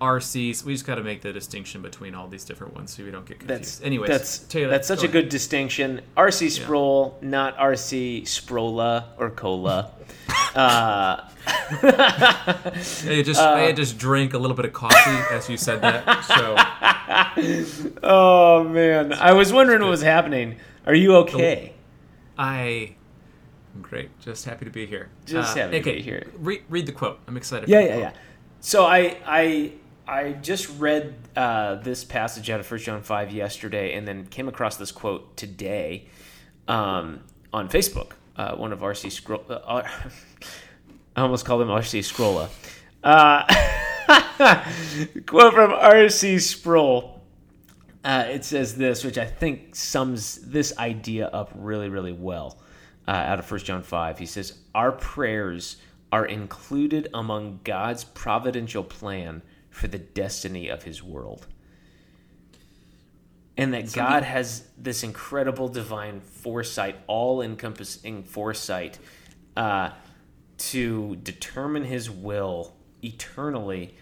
[0.00, 0.64] RCs.
[0.64, 3.24] We just got to make the distinction between all these different ones so we don't
[3.24, 3.60] get confused.
[3.60, 5.12] That's Anyways, that's Taylor, that's such go a ahead.
[5.12, 6.02] good distinction.
[6.16, 9.92] RC Sproul, not RC Sprola or Cola.
[10.54, 15.80] uh, I just I had just drank a little bit of coffee as you said
[15.82, 16.24] that.
[16.24, 20.56] So oh man, I was wondering what was happening.
[20.86, 21.71] Are you okay?
[22.42, 22.96] I
[23.72, 24.18] am great.
[24.18, 25.10] Just happy to be here.
[25.26, 26.26] Just Uh, happy to be here.
[26.38, 27.20] Read, read the quote.
[27.28, 27.68] I'm excited.
[27.68, 28.12] Yeah, yeah, yeah.
[28.60, 29.72] So I I
[30.08, 34.48] I just read uh, this passage out of First John five yesterday, and then came
[34.48, 36.08] across this quote today
[36.66, 37.20] um,
[37.52, 38.14] on Facebook.
[38.36, 39.44] Uh, one of RC Scroll.
[39.48, 39.82] Uh, uh,
[41.16, 42.48] I almost called him RC Scrolla.
[43.04, 43.44] Uh,
[45.26, 47.21] quote from RC Sproul.
[48.04, 52.58] Uh, it says this, which I think sums this idea up really, really well.
[53.06, 55.76] Uh, out of 1 John 5, he says, Our prayers
[56.10, 61.46] are included among God's providential plan for the destiny of his world.
[63.56, 68.98] And that God has this incredible divine foresight, all encompassing foresight,
[69.56, 69.90] uh,
[70.58, 73.94] to determine his will eternally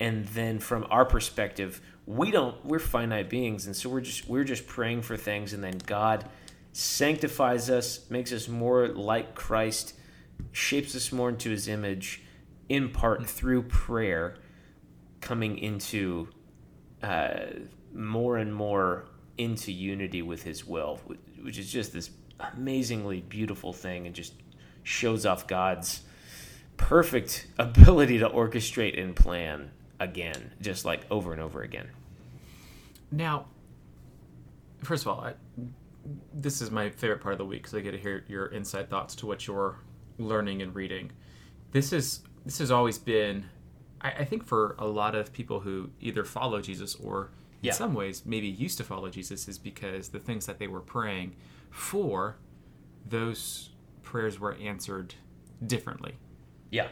[0.00, 4.42] and then from our perspective we don't we're finite beings and so we're just we're
[4.42, 6.24] just praying for things and then god
[6.72, 9.92] sanctifies us makes us more like christ
[10.50, 12.22] shapes us more into his image
[12.70, 14.36] in part through prayer
[15.20, 16.26] coming into
[17.02, 17.40] uh,
[17.92, 19.04] more and more
[19.36, 20.98] into unity with his will
[21.42, 22.08] which is just this
[22.54, 24.32] amazingly beautiful thing and just
[24.82, 26.00] shows off god's
[26.78, 31.88] perfect ability to orchestrate and plan again, just like over and over again.
[33.10, 33.46] Now,
[34.82, 35.34] first of all, I,
[36.32, 38.88] this is my favorite part of the week because I get to hear your inside
[38.90, 39.78] thoughts to what you're
[40.18, 41.10] learning and reading.
[41.72, 43.44] This is this has always been,
[44.00, 47.30] I, I think, for a lot of people who either follow Jesus or
[47.62, 47.72] in Yeah.
[47.72, 51.34] some ways maybe used to follow Jesus, is because the things that they were praying
[51.70, 52.36] for,
[53.06, 53.70] those
[54.02, 55.14] prayers were answered
[55.66, 56.14] differently
[56.70, 56.88] Yeah.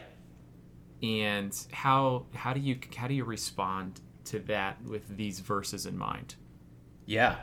[1.03, 5.97] And how how do you how do you respond to that with these verses in
[5.97, 6.35] mind
[7.05, 7.35] Yeah.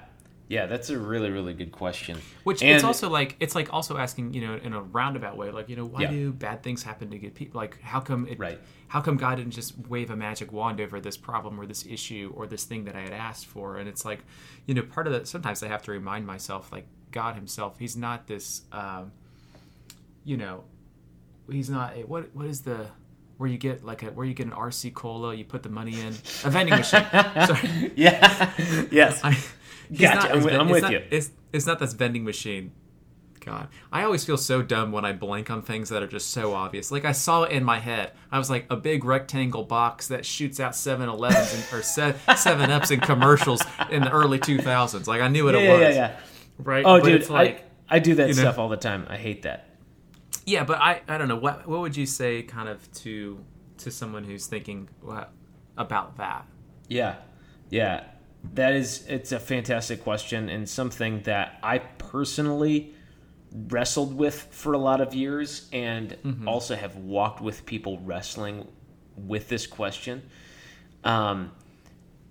[0.46, 2.18] Yeah, that's a really, really good question.
[2.42, 5.50] which And- it's also like it's like also asking you know in a roundabout way
[5.50, 6.10] like you know why Yeah.
[6.10, 8.60] do bad things happen to good people like how come it Right.
[8.88, 12.30] how come god didn't just wave a magic wand over this problem or this issue
[12.36, 14.22] or this thing that i had asked for and it's like
[14.66, 17.96] you know part of that sometimes i have to remind myself like god himself he's
[17.96, 19.12] not this um
[20.24, 20.64] you know
[21.50, 22.86] he's not a, what what is the
[23.38, 26.00] where you get like a where you get an RC cola, you put the money
[26.00, 26.08] in
[26.44, 27.04] a vending machine.
[27.46, 28.52] Sorry, Yeah.
[28.90, 29.20] yes.
[29.24, 29.36] I,
[29.92, 30.14] gotcha.
[30.14, 31.02] Not, I'm, with- I'm with not- you.
[31.10, 32.72] It's it's not this vending machine.
[33.44, 36.54] God, I always feel so dumb when I blank on things that are just so
[36.54, 36.90] obvious.
[36.90, 38.12] Like I saw it in my head.
[38.32, 43.62] I was like a big rectangle box that shoots out 7-Elevens or 7-Ups in commercials
[43.90, 45.06] in the early 2000s.
[45.06, 45.80] Like I knew what yeah, it yeah, was.
[45.82, 46.16] yeah, yeah.
[46.58, 46.84] Right?
[46.86, 49.06] Oh, But dude, it's like I, I do that you know- stuff all the time.
[49.10, 49.68] I hate that.
[50.46, 53.44] Yeah, but I, I don't know what what would you say kind of to
[53.78, 55.30] to someone who's thinking what,
[55.76, 56.46] about that?
[56.88, 57.16] Yeah,
[57.70, 58.04] yeah,
[58.54, 62.94] that is it's a fantastic question and something that I personally
[63.68, 68.68] wrestled with for a lot of years, and also have walked with people wrestling
[69.16, 70.28] with this question.
[71.04, 71.52] Um,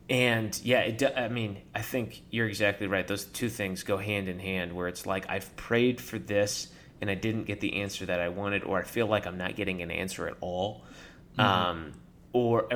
[0.09, 3.07] and yeah, it, I mean, I think you're exactly right.
[3.07, 4.73] Those two things go hand in hand.
[4.73, 6.67] Where it's like I've prayed for this
[7.03, 9.57] and I didn't get the answer that I wanted, or I feel like I'm not
[9.57, 10.85] getting an answer at all,
[11.37, 11.91] um,
[12.31, 12.69] or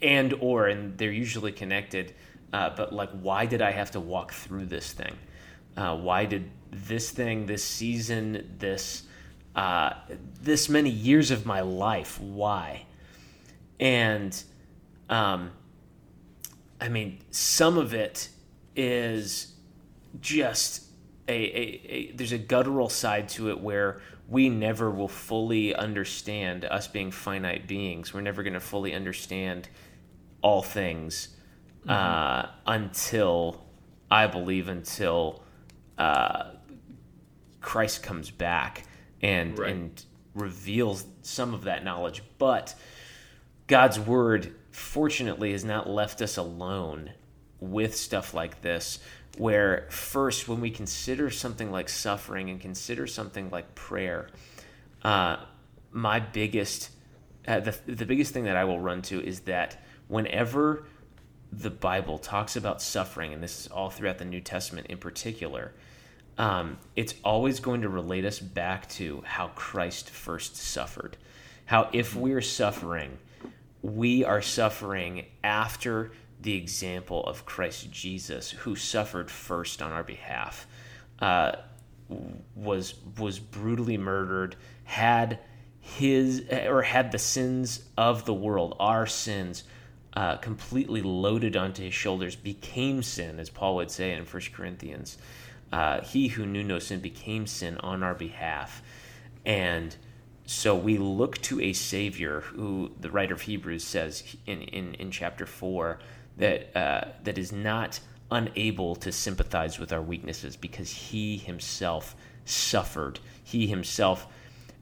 [0.00, 2.14] and or and they're usually connected.
[2.54, 5.14] Uh, but like, why did I have to walk through this thing?
[5.76, 9.02] Uh, why did this thing, this season, this
[9.54, 9.90] uh,
[10.40, 12.18] this many years of my life?
[12.18, 12.86] Why?
[13.78, 14.42] And
[15.10, 15.50] um,
[16.80, 18.30] I mean, some of it
[18.74, 19.52] is
[20.22, 20.85] just
[21.28, 26.64] a, a, a there's a guttural side to it where we never will fully understand
[26.64, 28.12] us being finite beings.
[28.12, 29.68] We're never going to fully understand
[30.42, 31.28] all things
[31.88, 33.64] uh, until
[34.10, 35.42] I believe until
[35.98, 36.50] uh,
[37.60, 38.84] Christ comes back
[39.22, 39.72] and Right.
[39.72, 42.22] and reveals some of that knowledge.
[42.38, 42.74] But
[43.66, 47.12] God's word, fortunately, has not left us alone
[47.58, 48.98] with stuff like this.
[49.36, 54.28] Where first, when we consider something like suffering and consider something like prayer,
[55.02, 55.36] uh,
[55.92, 56.90] my biggest,
[57.46, 60.86] uh, the the biggest thing that I will run to is that whenever
[61.52, 65.72] the Bible talks about suffering, and this is all throughout the New Testament in particular,
[66.38, 71.16] um, it's always going to relate us back to how Christ first suffered.
[71.66, 73.18] How if we're suffering,
[73.82, 76.12] we are suffering after
[76.46, 80.68] the example of Christ Jesus, who suffered first on our behalf,
[81.18, 81.56] uh,
[82.54, 84.54] was was brutally murdered,
[84.84, 85.40] had
[85.80, 89.64] his or had the sins of the world, our sins,
[90.14, 95.18] uh, completely loaded onto his shoulders, became sin, as Paul would say in 1 Corinthians.
[95.72, 98.84] Uh, he who knew no sin became sin on our behalf.
[99.44, 99.96] And
[100.44, 105.10] so we look to a Savior who the writer of Hebrews says in, in, in
[105.10, 105.98] chapter 4
[106.36, 113.20] that, uh, that is not unable to sympathize with our weaknesses because he himself suffered.
[113.42, 114.26] He himself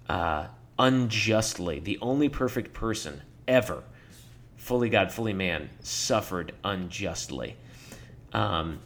[0.09, 0.47] uh,
[0.79, 3.83] unjustly, the only perfect person ever,
[4.57, 7.57] fully God, fully man, suffered unjustly.
[8.33, 8.81] Um,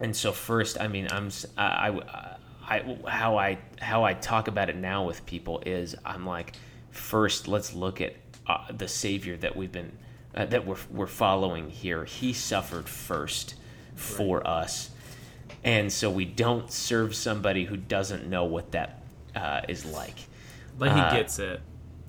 [0.00, 2.36] and so first, I mean, I'm I, I,
[2.68, 6.54] I how I how I talk about it now with people is I'm like,
[6.90, 8.14] first let's look at
[8.46, 9.92] uh, the Savior that we've been
[10.34, 12.04] uh, that we're we're following here.
[12.04, 13.54] He suffered first
[13.94, 14.46] for right.
[14.46, 14.90] us,
[15.64, 19.02] and so we don't serve somebody who doesn't know what that
[19.34, 20.16] uh, is like.
[20.78, 21.60] Like he uh, gets it.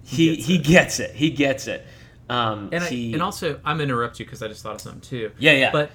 [0.04, 0.64] He he gets, he it.
[0.64, 1.16] gets it.
[1.16, 1.88] He gets it.
[2.30, 5.02] Um, and he, I, and also I'm interrupt you because I just thought of something
[5.02, 5.32] too.
[5.40, 5.72] Yeah, yeah.
[5.72, 5.92] But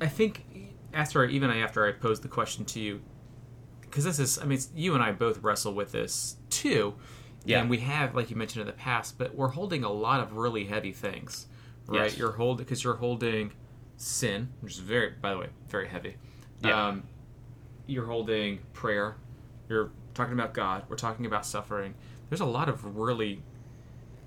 [0.00, 0.44] I think
[0.92, 3.00] after even after I posed the question to you,
[3.82, 6.94] because this is I mean you and I both wrestle with this too.
[7.46, 7.60] Yeah.
[7.60, 10.32] And we have, like you mentioned in the past, but we're holding a lot of
[10.32, 11.46] really heavy things,
[11.86, 12.10] right?
[12.10, 12.18] Yes.
[12.18, 13.52] You're holding because you're holding
[13.96, 16.16] sin, which is very, by the way, very heavy.
[16.62, 16.88] Yeah.
[16.88, 17.04] Um,
[17.86, 19.16] you're holding prayer.
[19.68, 20.84] You're talking about God.
[20.88, 21.94] We're talking about suffering.
[22.28, 23.42] There's a lot of really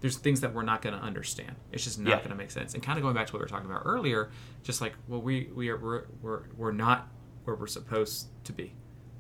[0.02, 1.56] there's things that we're not going to understand.
[1.72, 2.18] It's just not yeah.
[2.18, 2.74] going to make sense.
[2.74, 4.30] And kind of going back to what we were talking about earlier,
[4.64, 7.10] just like well, we we are we're we're, we're not
[7.44, 8.74] where we're supposed to be,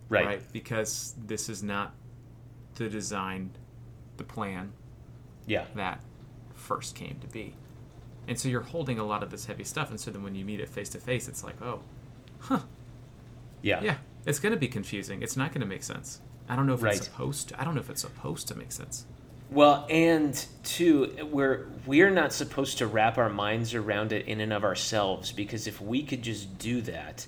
[0.08, 0.26] right?
[0.26, 0.54] right?
[0.54, 1.94] Because this is not
[2.76, 3.52] the design,
[4.18, 4.72] the plan,
[5.48, 6.02] yeah, that
[6.54, 7.56] first came to be.
[8.30, 10.46] And so you're holding a lot of this heavy stuff, and so then when you
[10.46, 11.82] meet it face to face, it's like, oh,
[12.42, 12.60] huh,
[13.64, 15.24] yeah, yeah, it's going to be confusing.
[15.24, 16.22] It's not going to make sense.
[16.48, 16.96] I don't know if right.
[16.96, 17.60] it's supposed to.
[17.60, 19.06] I don't know if it's supposed to make sense.
[19.50, 24.54] Well, and two, we're we're not supposed to wrap our minds around it in and
[24.54, 27.26] of ourselves because if we could just do that,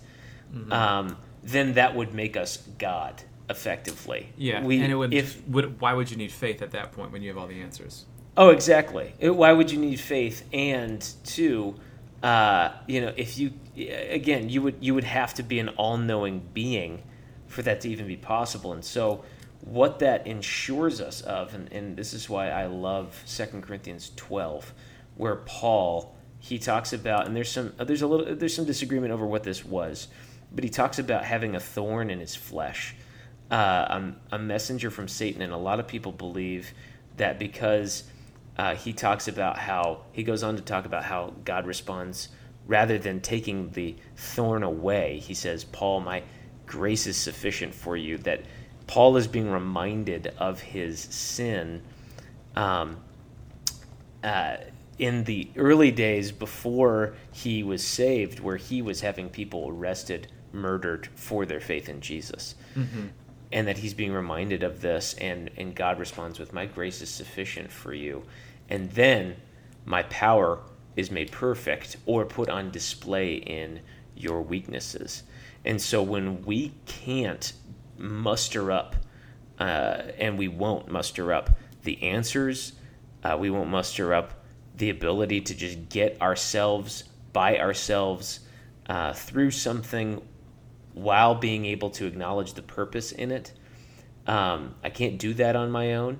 [0.53, 0.71] mm-hmm.
[0.71, 4.29] um, then that would make us God effectively.
[4.37, 5.15] Yeah, we, and it would.
[5.15, 7.59] If would, why would you need faith at that point when you have all the
[7.59, 8.05] answers?
[8.37, 9.13] Oh, exactly.
[9.21, 10.47] Why would you need faith?
[10.53, 11.75] And two,
[12.23, 16.41] uh, you know, if you again, you would you would have to be an all-knowing
[16.53, 17.03] being
[17.47, 19.23] for that to even be possible, and so
[19.61, 24.73] what that ensures us of, and, and this is why I love 2 Corinthians 12,
[25.15, 29.25] where Paul he talks about, and there's some there's a little there's some disagreement over
[29.25, 30.07] what this was,
[30.51, 32.95] but he talks about having a thorn in his flesh,
[33.51, 33.55] uh,
[34.31, 36.73] a, a messenger from Satan, and a lot of people believe
[37.17, 38.05] that because
[38.57, 42.29] uh, he talks about how he goes on to talk about how God responds
[42.67, 45.19] rather than taking the thorn away.
[45.19, 46.23] He says, "Paul, my
[46.65, 48.41] grace is sufficient for you." That
[48.87, 51.81] Paul is being reminded of his sin
[52.55, 52.97] um,
[54.23, 54.57] uh,
[54.99, 61.07] in the early days before he was saved, where he was having people arrested, murdered
[61.15, 62.55] for their faith in Jesus.
[62.75, 63.07] Mm-hmm.
[63.51, 67.09] And that he's being reminded of this, and, and God responds with, My grace is
[67.09, 68.23] sufficient for you.
[68.69, 69.35] And then
[69.83, 70.59] my power
[70.95, 73.81] is made perfect or put on display in
[74.15, 75.23] your weaknesses.
[75.65, 77.51] And so when we can't
[77.97, 78.95] muster up,
[79.61, 81.51] uh, and we won't muster up
[81.83, 82.73] the answers.
[83.23, 84.43] Uh, we won't muster up
[84.75, 88.39] the ability to just get ourselves by ourselves
[88.87, 90.19] uh, through something
[90.93, 93.53] while being able to acknowledge the purpose in it.
[94.27, 96.19] Um, I can't do that on my own.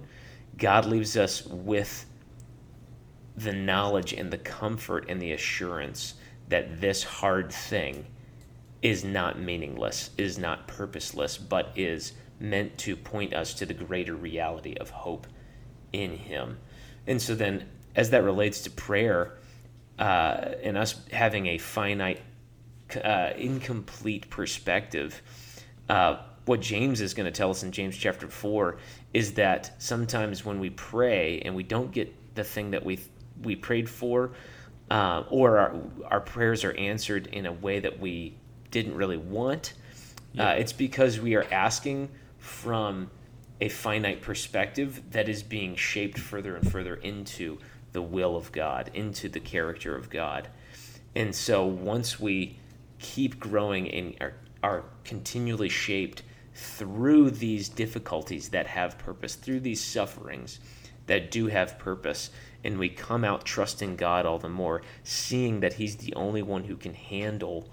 [0.57, 2.05] God leaves us with
[3.35, 6.15] the knowledge and the comfort and the assurance
[6.49, 8.05] that this hard thing
[8.81, 14.15] is not meaningless, is not purposeless, but is meant to point us to the greater
[14.15, 15.27] reality of hope
[15.93, 16.57] in Him.
[17.07, 17.65] And so then,
[17.95, 19.37] as that relates to prayer
[19.99, 22.21] uh, and us having a finite,
[22.97, 25.21] uh, incomplete perspective,
[25.89, 28.77] uh, what James is going to tell us in James chapter 4
[29.13, 32.99] is that sometimes when we pray and we don't get the thing that we
[33.43, 34.31] we prayed for,
[34.91, 35.75] uh, or our,
[36.07, 38.35] our prayers are answered in a way that we
[38.69, 39.73] didn't really want.
[40.33, 40.49] Yeah.
[40.49, 43.09] Uh, it's because we are asking from
[43.59, 47.57] a finite perspective that is being shaped further and further into
[47.93, 50.49] the will of God, into the character of God.
[51.15, 52.57] And so once we
[53.01, 54.33] keep growing and are,
[54.63, 56.23] are continually shaped
[56.53, 60.59] through these difficulties that have purpose, through these sufferings
[61.07, 62.29] that do have purpose,
[62.63, 66.65] and we come out trusting God all the more, seeing that He's the only one
[66.65, 67.69] who can handle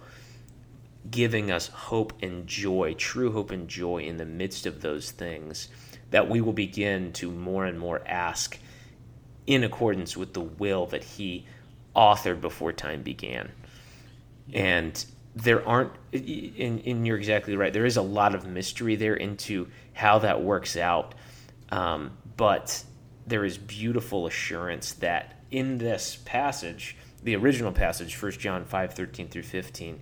[1.10, 5.68] giving us hope and joy, true hope and joy in the midst of those things,
[6.10, 8.58] that we will begin to more and more ask
[9.46, 11.46] in accordance with the will that He
[11.94, 13.50] authored before time began.
[14.52, 15.04] And
[15.36, 19.68] there aren't, and, and you're exactly right, there is a lot of mystery there into
[19.92, 21.14] how that works out.
[21.70, 22.82] Um, but
[23.26, 29.28] there is beautiful assurance that in this passage, the original passage, 1 John 5 13
[29.28, 30.00] through 15,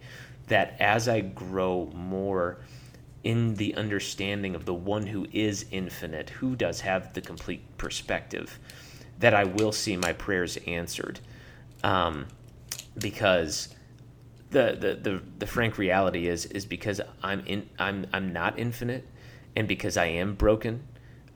[0.49, 2.59] that as I grow more
[3.25, 8.59] in the understanding of the one who is infinite, who does have the complete perspective,
[9.19, 11.19] that I will see my prayers answered.
[11.83, 12.27] Um,
[12.99, 13.75] because
[14.51, 19.07] the, the, the, the frank reality is is because I'm in I'm I'm not infinite,
[19.55, 20.85] and because I am broken,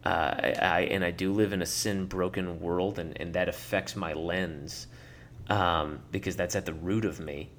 [0.04, 3.48] uh, I, I, and I do live in a sin broken world, and, and that
[3.48, 4.86] affects my lens,
[5.48, 7.50] um, because that's at the root of me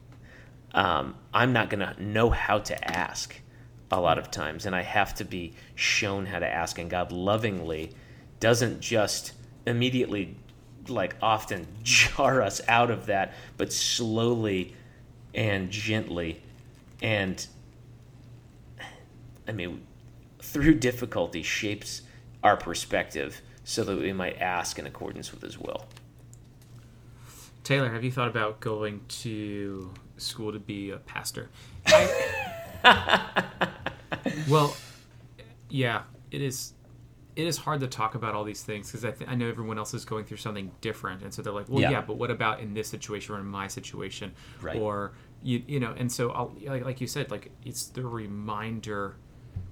[0.73, 3.39] um, I'm not to know how to ask
[3.91, 6.79] a lot of times, and I have to be shown how to ask.
[6.79, 7.91] And God lovingly
[8.39, 9.33] doesn't just
[9.65, 10.37] immediately,
[10.87, 14.75] like often, jar us out of that, but slowly
[15.33, 16.41] and gently,
[17.01, 17.45] and
[19.47, 19.85] I mean,
[20.39, 22.01] through difficulty, shapes
[22.43, 25.85] our perspective so that we might ask in accordance with His will.
[27.63, 31.49] Taylor, have you thought about going to school to be a pastor.
[31.85, 33.43] I,
[34.49, 34.75] well,
[35.69, 36.73] yeah, it is.
[37.35, 39.77] It is hard to talk about all these things because I, th- I know everyone
[39.77, 42.29] else is going through something different, and so they're like, "Well, yeah, yeah but what
[42.29, 44.77] about in this situation or in my situation?" Right.
[44.77, 49.15] Or you, you know, and so I'll, like, like you said, like it's the reminder.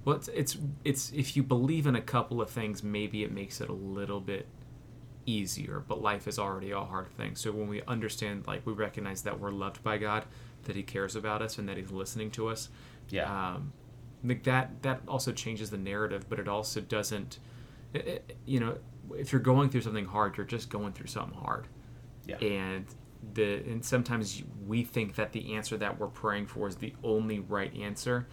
[0.04, 3.60] Well, it's, it's it's if you believe in a couple of things, maybe it makes
[3.60, 4.46] it a little bit
[5.26, 7.36] easier, but life is already a hard thing.
[7.36, 10.24] So when we understand, like, we recognize that we're loved by God,
[10.64, 12.68] that He cares about us, and that He's listening to us.
[13.10, 13.54] Yeah.
[13.54, 13.72] Um,
[14.22, 17.38] like that that also changes the narrative, but it also doesn't.
[17.92, 18.78] It, it, you know,
[19.16, 21.68] if you're going through something hard, you're just going through something hard.
[22.26, 22.36] Yeah.
[22.36, 22.86] And
[23.34, 27.40] the and sometimes we think that the answer that we're praying for is the only
[27.40, 28.26] right answer,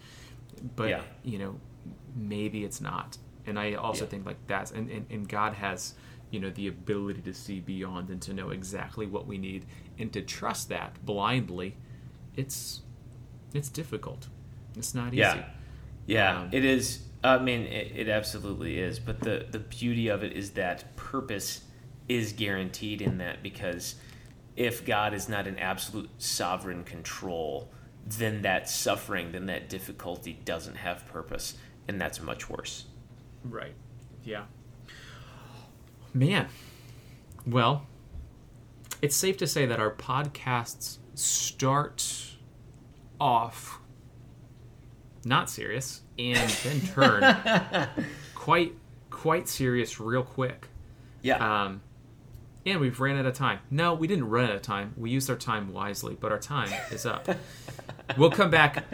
[0.76, 1.02] but yeah.
[1.22, 1.60] you know,
[2.14, 3.18] maybe it's not.
[3.46, 4.10] And I also yeah.
[4.10, 5.94] think like that's and, and, and God has
[6.30, 9.64] you know the ability to see beyond and to know exactly what we need
[9.98, 11.76] and to trust that blindly
[12.36, 12.82] it's
[13.54, 14.28] it's difficult
[14.76, 15.44] it's not easy yeah
[16.06, 20.22] yeah um, it is i mean it, it absolutely is but the the beauty of
[20.22, 21.62] it is that purpose
[22.08, 23.96] is guaranteed in that because
[24.56, 27.70] if god is not in absolute sovereign control
[28.06, 31.54] then that suffering then that difficulty doesn't have purpose
[31.88, 32.84] and that's much worse.
[33.42, 33.74] Right.
[34.22, 34.44] Yeah.
[36.12, 36.48] Man,
[37.46, 37.86] well,
[39.00, 42.36] it's safe to say that our podcasts start
[43.20, 43.80] off
[45.24, 47.88] not serious and then turn
[48.34, 48.74] quite
[49.10, 50.68] quite serious real quick.
[51.22, 51.64] Yeah.
[51.64, 51.82] Um,
[52.66, 53.60] and we've ran out of time.
[53.70, 54.94] No, we didn't run out of time.
[54.96, 57.28] We used our time wisely, but our time is up.
[58.16, 58.84] we'll come back.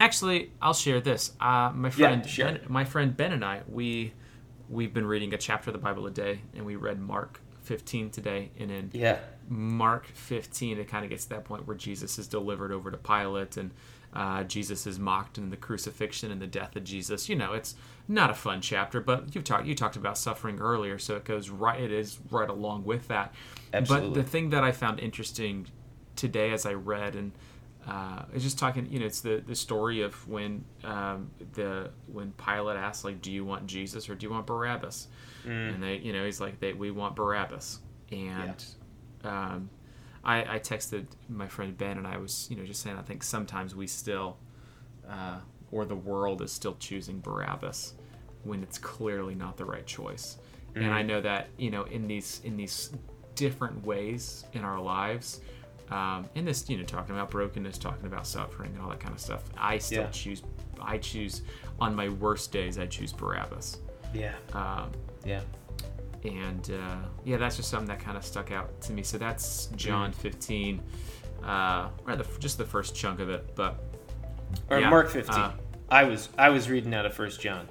[0.00, 1.32] Actually, I'll share this.
[1.40, 2.46] Uh, my friend, yeah, sure.
[2.46, 4.12] ben, my friend Ben and I, we
[4.68, 8.10] we've been reading a chapter of the Bible a day, and we read Mark 15
[8.10, 9.18] today, and in yeah.
[9.48, 12.96] Mark 15, it kind of gets to that point where Jesus is delivered over to
[12.96, 13.72] Pilate, and
[14.12, 17.28] uh, Jesus is mocked in the crucifixion and the death of Jesus.
[17.28, 17.74] You know, it's
[18.06, 21.50] not a fun chapter, but you've talked you talked about suffering earlier, so it goes
[21.50, 21.80] right.
[21.80, 23.34] It is right along with that.
[23.72, 24.08] Absolutely.
[24.08, 25.66] But the thing that I found interesting
[26.16, 27.32] today, as I read and
[27.88, 28.86] uh, it's just talking.
[28.90, 33.32] You know, it's the the story of when um, the when Pilate asks like, "Do
[33.32, 35.08] you want Jesus or do you want Barabbas?"
[35.46, 35.74] Mm.
[35.74, 37.80] And they, you know, he's like, "They we want Barabbas."
[38.12, 38.64] And
[39.24, 39.30] yeah.
[39.30, 39.70] um,
[40.24, 43.22] I, I texted my friend Ben and I was, you know, just saying I think
[43.22, 44.36] sometimes we still,
[45.08, 45.38] uh,
[45.70, 47.94] or the world is still choosing Barabbas
[48.44, 50.38] when it's clearly not the right choice.
[50.74, 50.84] Mm.
[50.84, 52.92] And I know that you know in these in these
[53.34, 55.40] different ways in our lives
[55.90, 59.14] um, and this, you know, talking about brokenness, talking about suffering, and all that kind
[59.14, 59.42] of stuff.
[59.56, 60.10] I still yeah.
[60.10, 60.42] choose.
[60.80, 61.42] I choose
[61.80, 62.78] on my worst days.
[62.78, 63.78] I choose Barabbas.
[64.12, 64.34] Yeah.
[64.52, 64.92] Um,
[65.24, 65.40] yeah.
[66.28, 69.02] And uh, yeah, that's just something that kind of stuck out to me.
[69.02, 70.16] So that's John mm.
[70.16, 70.82] 15,
[71.44, 73.54] uh, or the, just the first chunk of it.
[73.54, 73.82] But
[74.70, 75.34] or yeah, Mark 15.
[75.34, 75.52] Uh,
[75.90, 77.68] I was I was reading out of First John.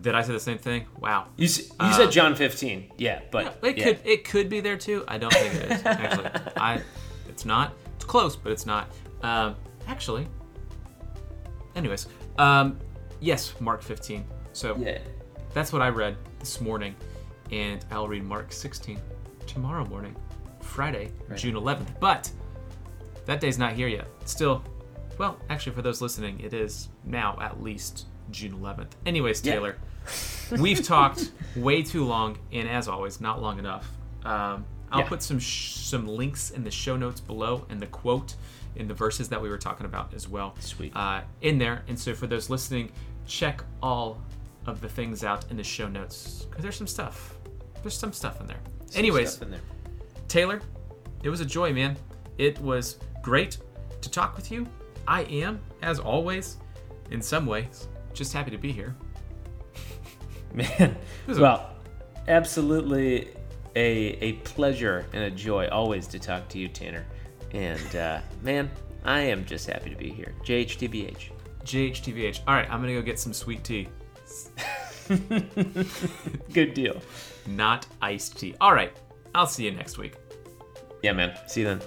[0.00, 0.86] Did I say the same thing?
[1.00, 1.26] Wow.
[1.36, 2.92] You, you uh, said John 15.
[2.96, 3.84] Yeah, but yeah, it yeah.
[3.84, 5.04] could it could be there too.
[5.08, 6.30] I don't think it is actually.
[6.56, 6.80] I
[7.28, 7.74] it's not.
[7.96, 8.88] It's close, but it's not.
[9.22, 9.56] Um,
[9.86, 10.26] actually,
[11.74, 12.06] anyways,
[12.38, 12.78] um,
[13.20, 14.24] Yes, Mark 15.
[14.52, 14.98] So Yeah.
[15.52, 16.94] that's what I read this morning,
[17.50, 18.98] and I'll read Mark 16
[19.46, 20.14] tomorrow morning,
[20.60, 21.98] Friday, June 11th.
[22.00, 22.30] But
[23.26, 24.06] that day's not here yet.
[24.24, 24.62] Still,
[25.18, 28.92] well, actually, for those listening, it is now at least June 11th.
[29.06, 29.54] Anyways, Yeah.
[29.54, 29.76] Taylor,
[30.58, 33.88] we've talked way too long, and as always, not long enough.
[34.24, 35.08] Um, I'll Yeah.
[35.08, 38.34] put some sh- some links in the show notes below and the quote
[38.76, 40.54] in the verses that we were talking about as well.
[40.60, 40.94] Sweet.
[40.96, 42.90] Uh, in there, and so for those listening,
[43.26, 44.20] check all
[44.66, 47.36] of the things out in the show notes because there's some stuff.
[47.82, 48.60] There's some stuff in there.
[48.86, 49.60] Some Anyways, stuff in there.
[50.28, 50.60] Taylor,
[51.22, 51.96] it was a joy, man.
[52.38, 53.58] It was great
[54.00, 54.66] to talk with you.
[55.06, 56.56] I am, as always,
[57.10, 58.94] in some ways, just happy to be here.
[60.54, 61.70] Man, was a- well,
[62.28, 63.28] absolutely
[63.76, 67.06] a a pleasure and a joy always to talk to you, Tanner.
[67.52, 68.70] And uh, man,
[69.04, 70.34] I am just happy to be here.
[70.44, 71.30] JHTBH.
[71.64, 72.40] JHTVH.
[72.48, 73.88] All right, I'm gonna go get some sweet tea,
[76.52, 77.00] Good deal.
[77.46, 78.54] Not iced tea.
[78.60, 78.92] All right,
[79.34, 80.14] I'll see you next week.
[81.02, 81.36] Yeah, man.
[81.46, 81.80] See you then.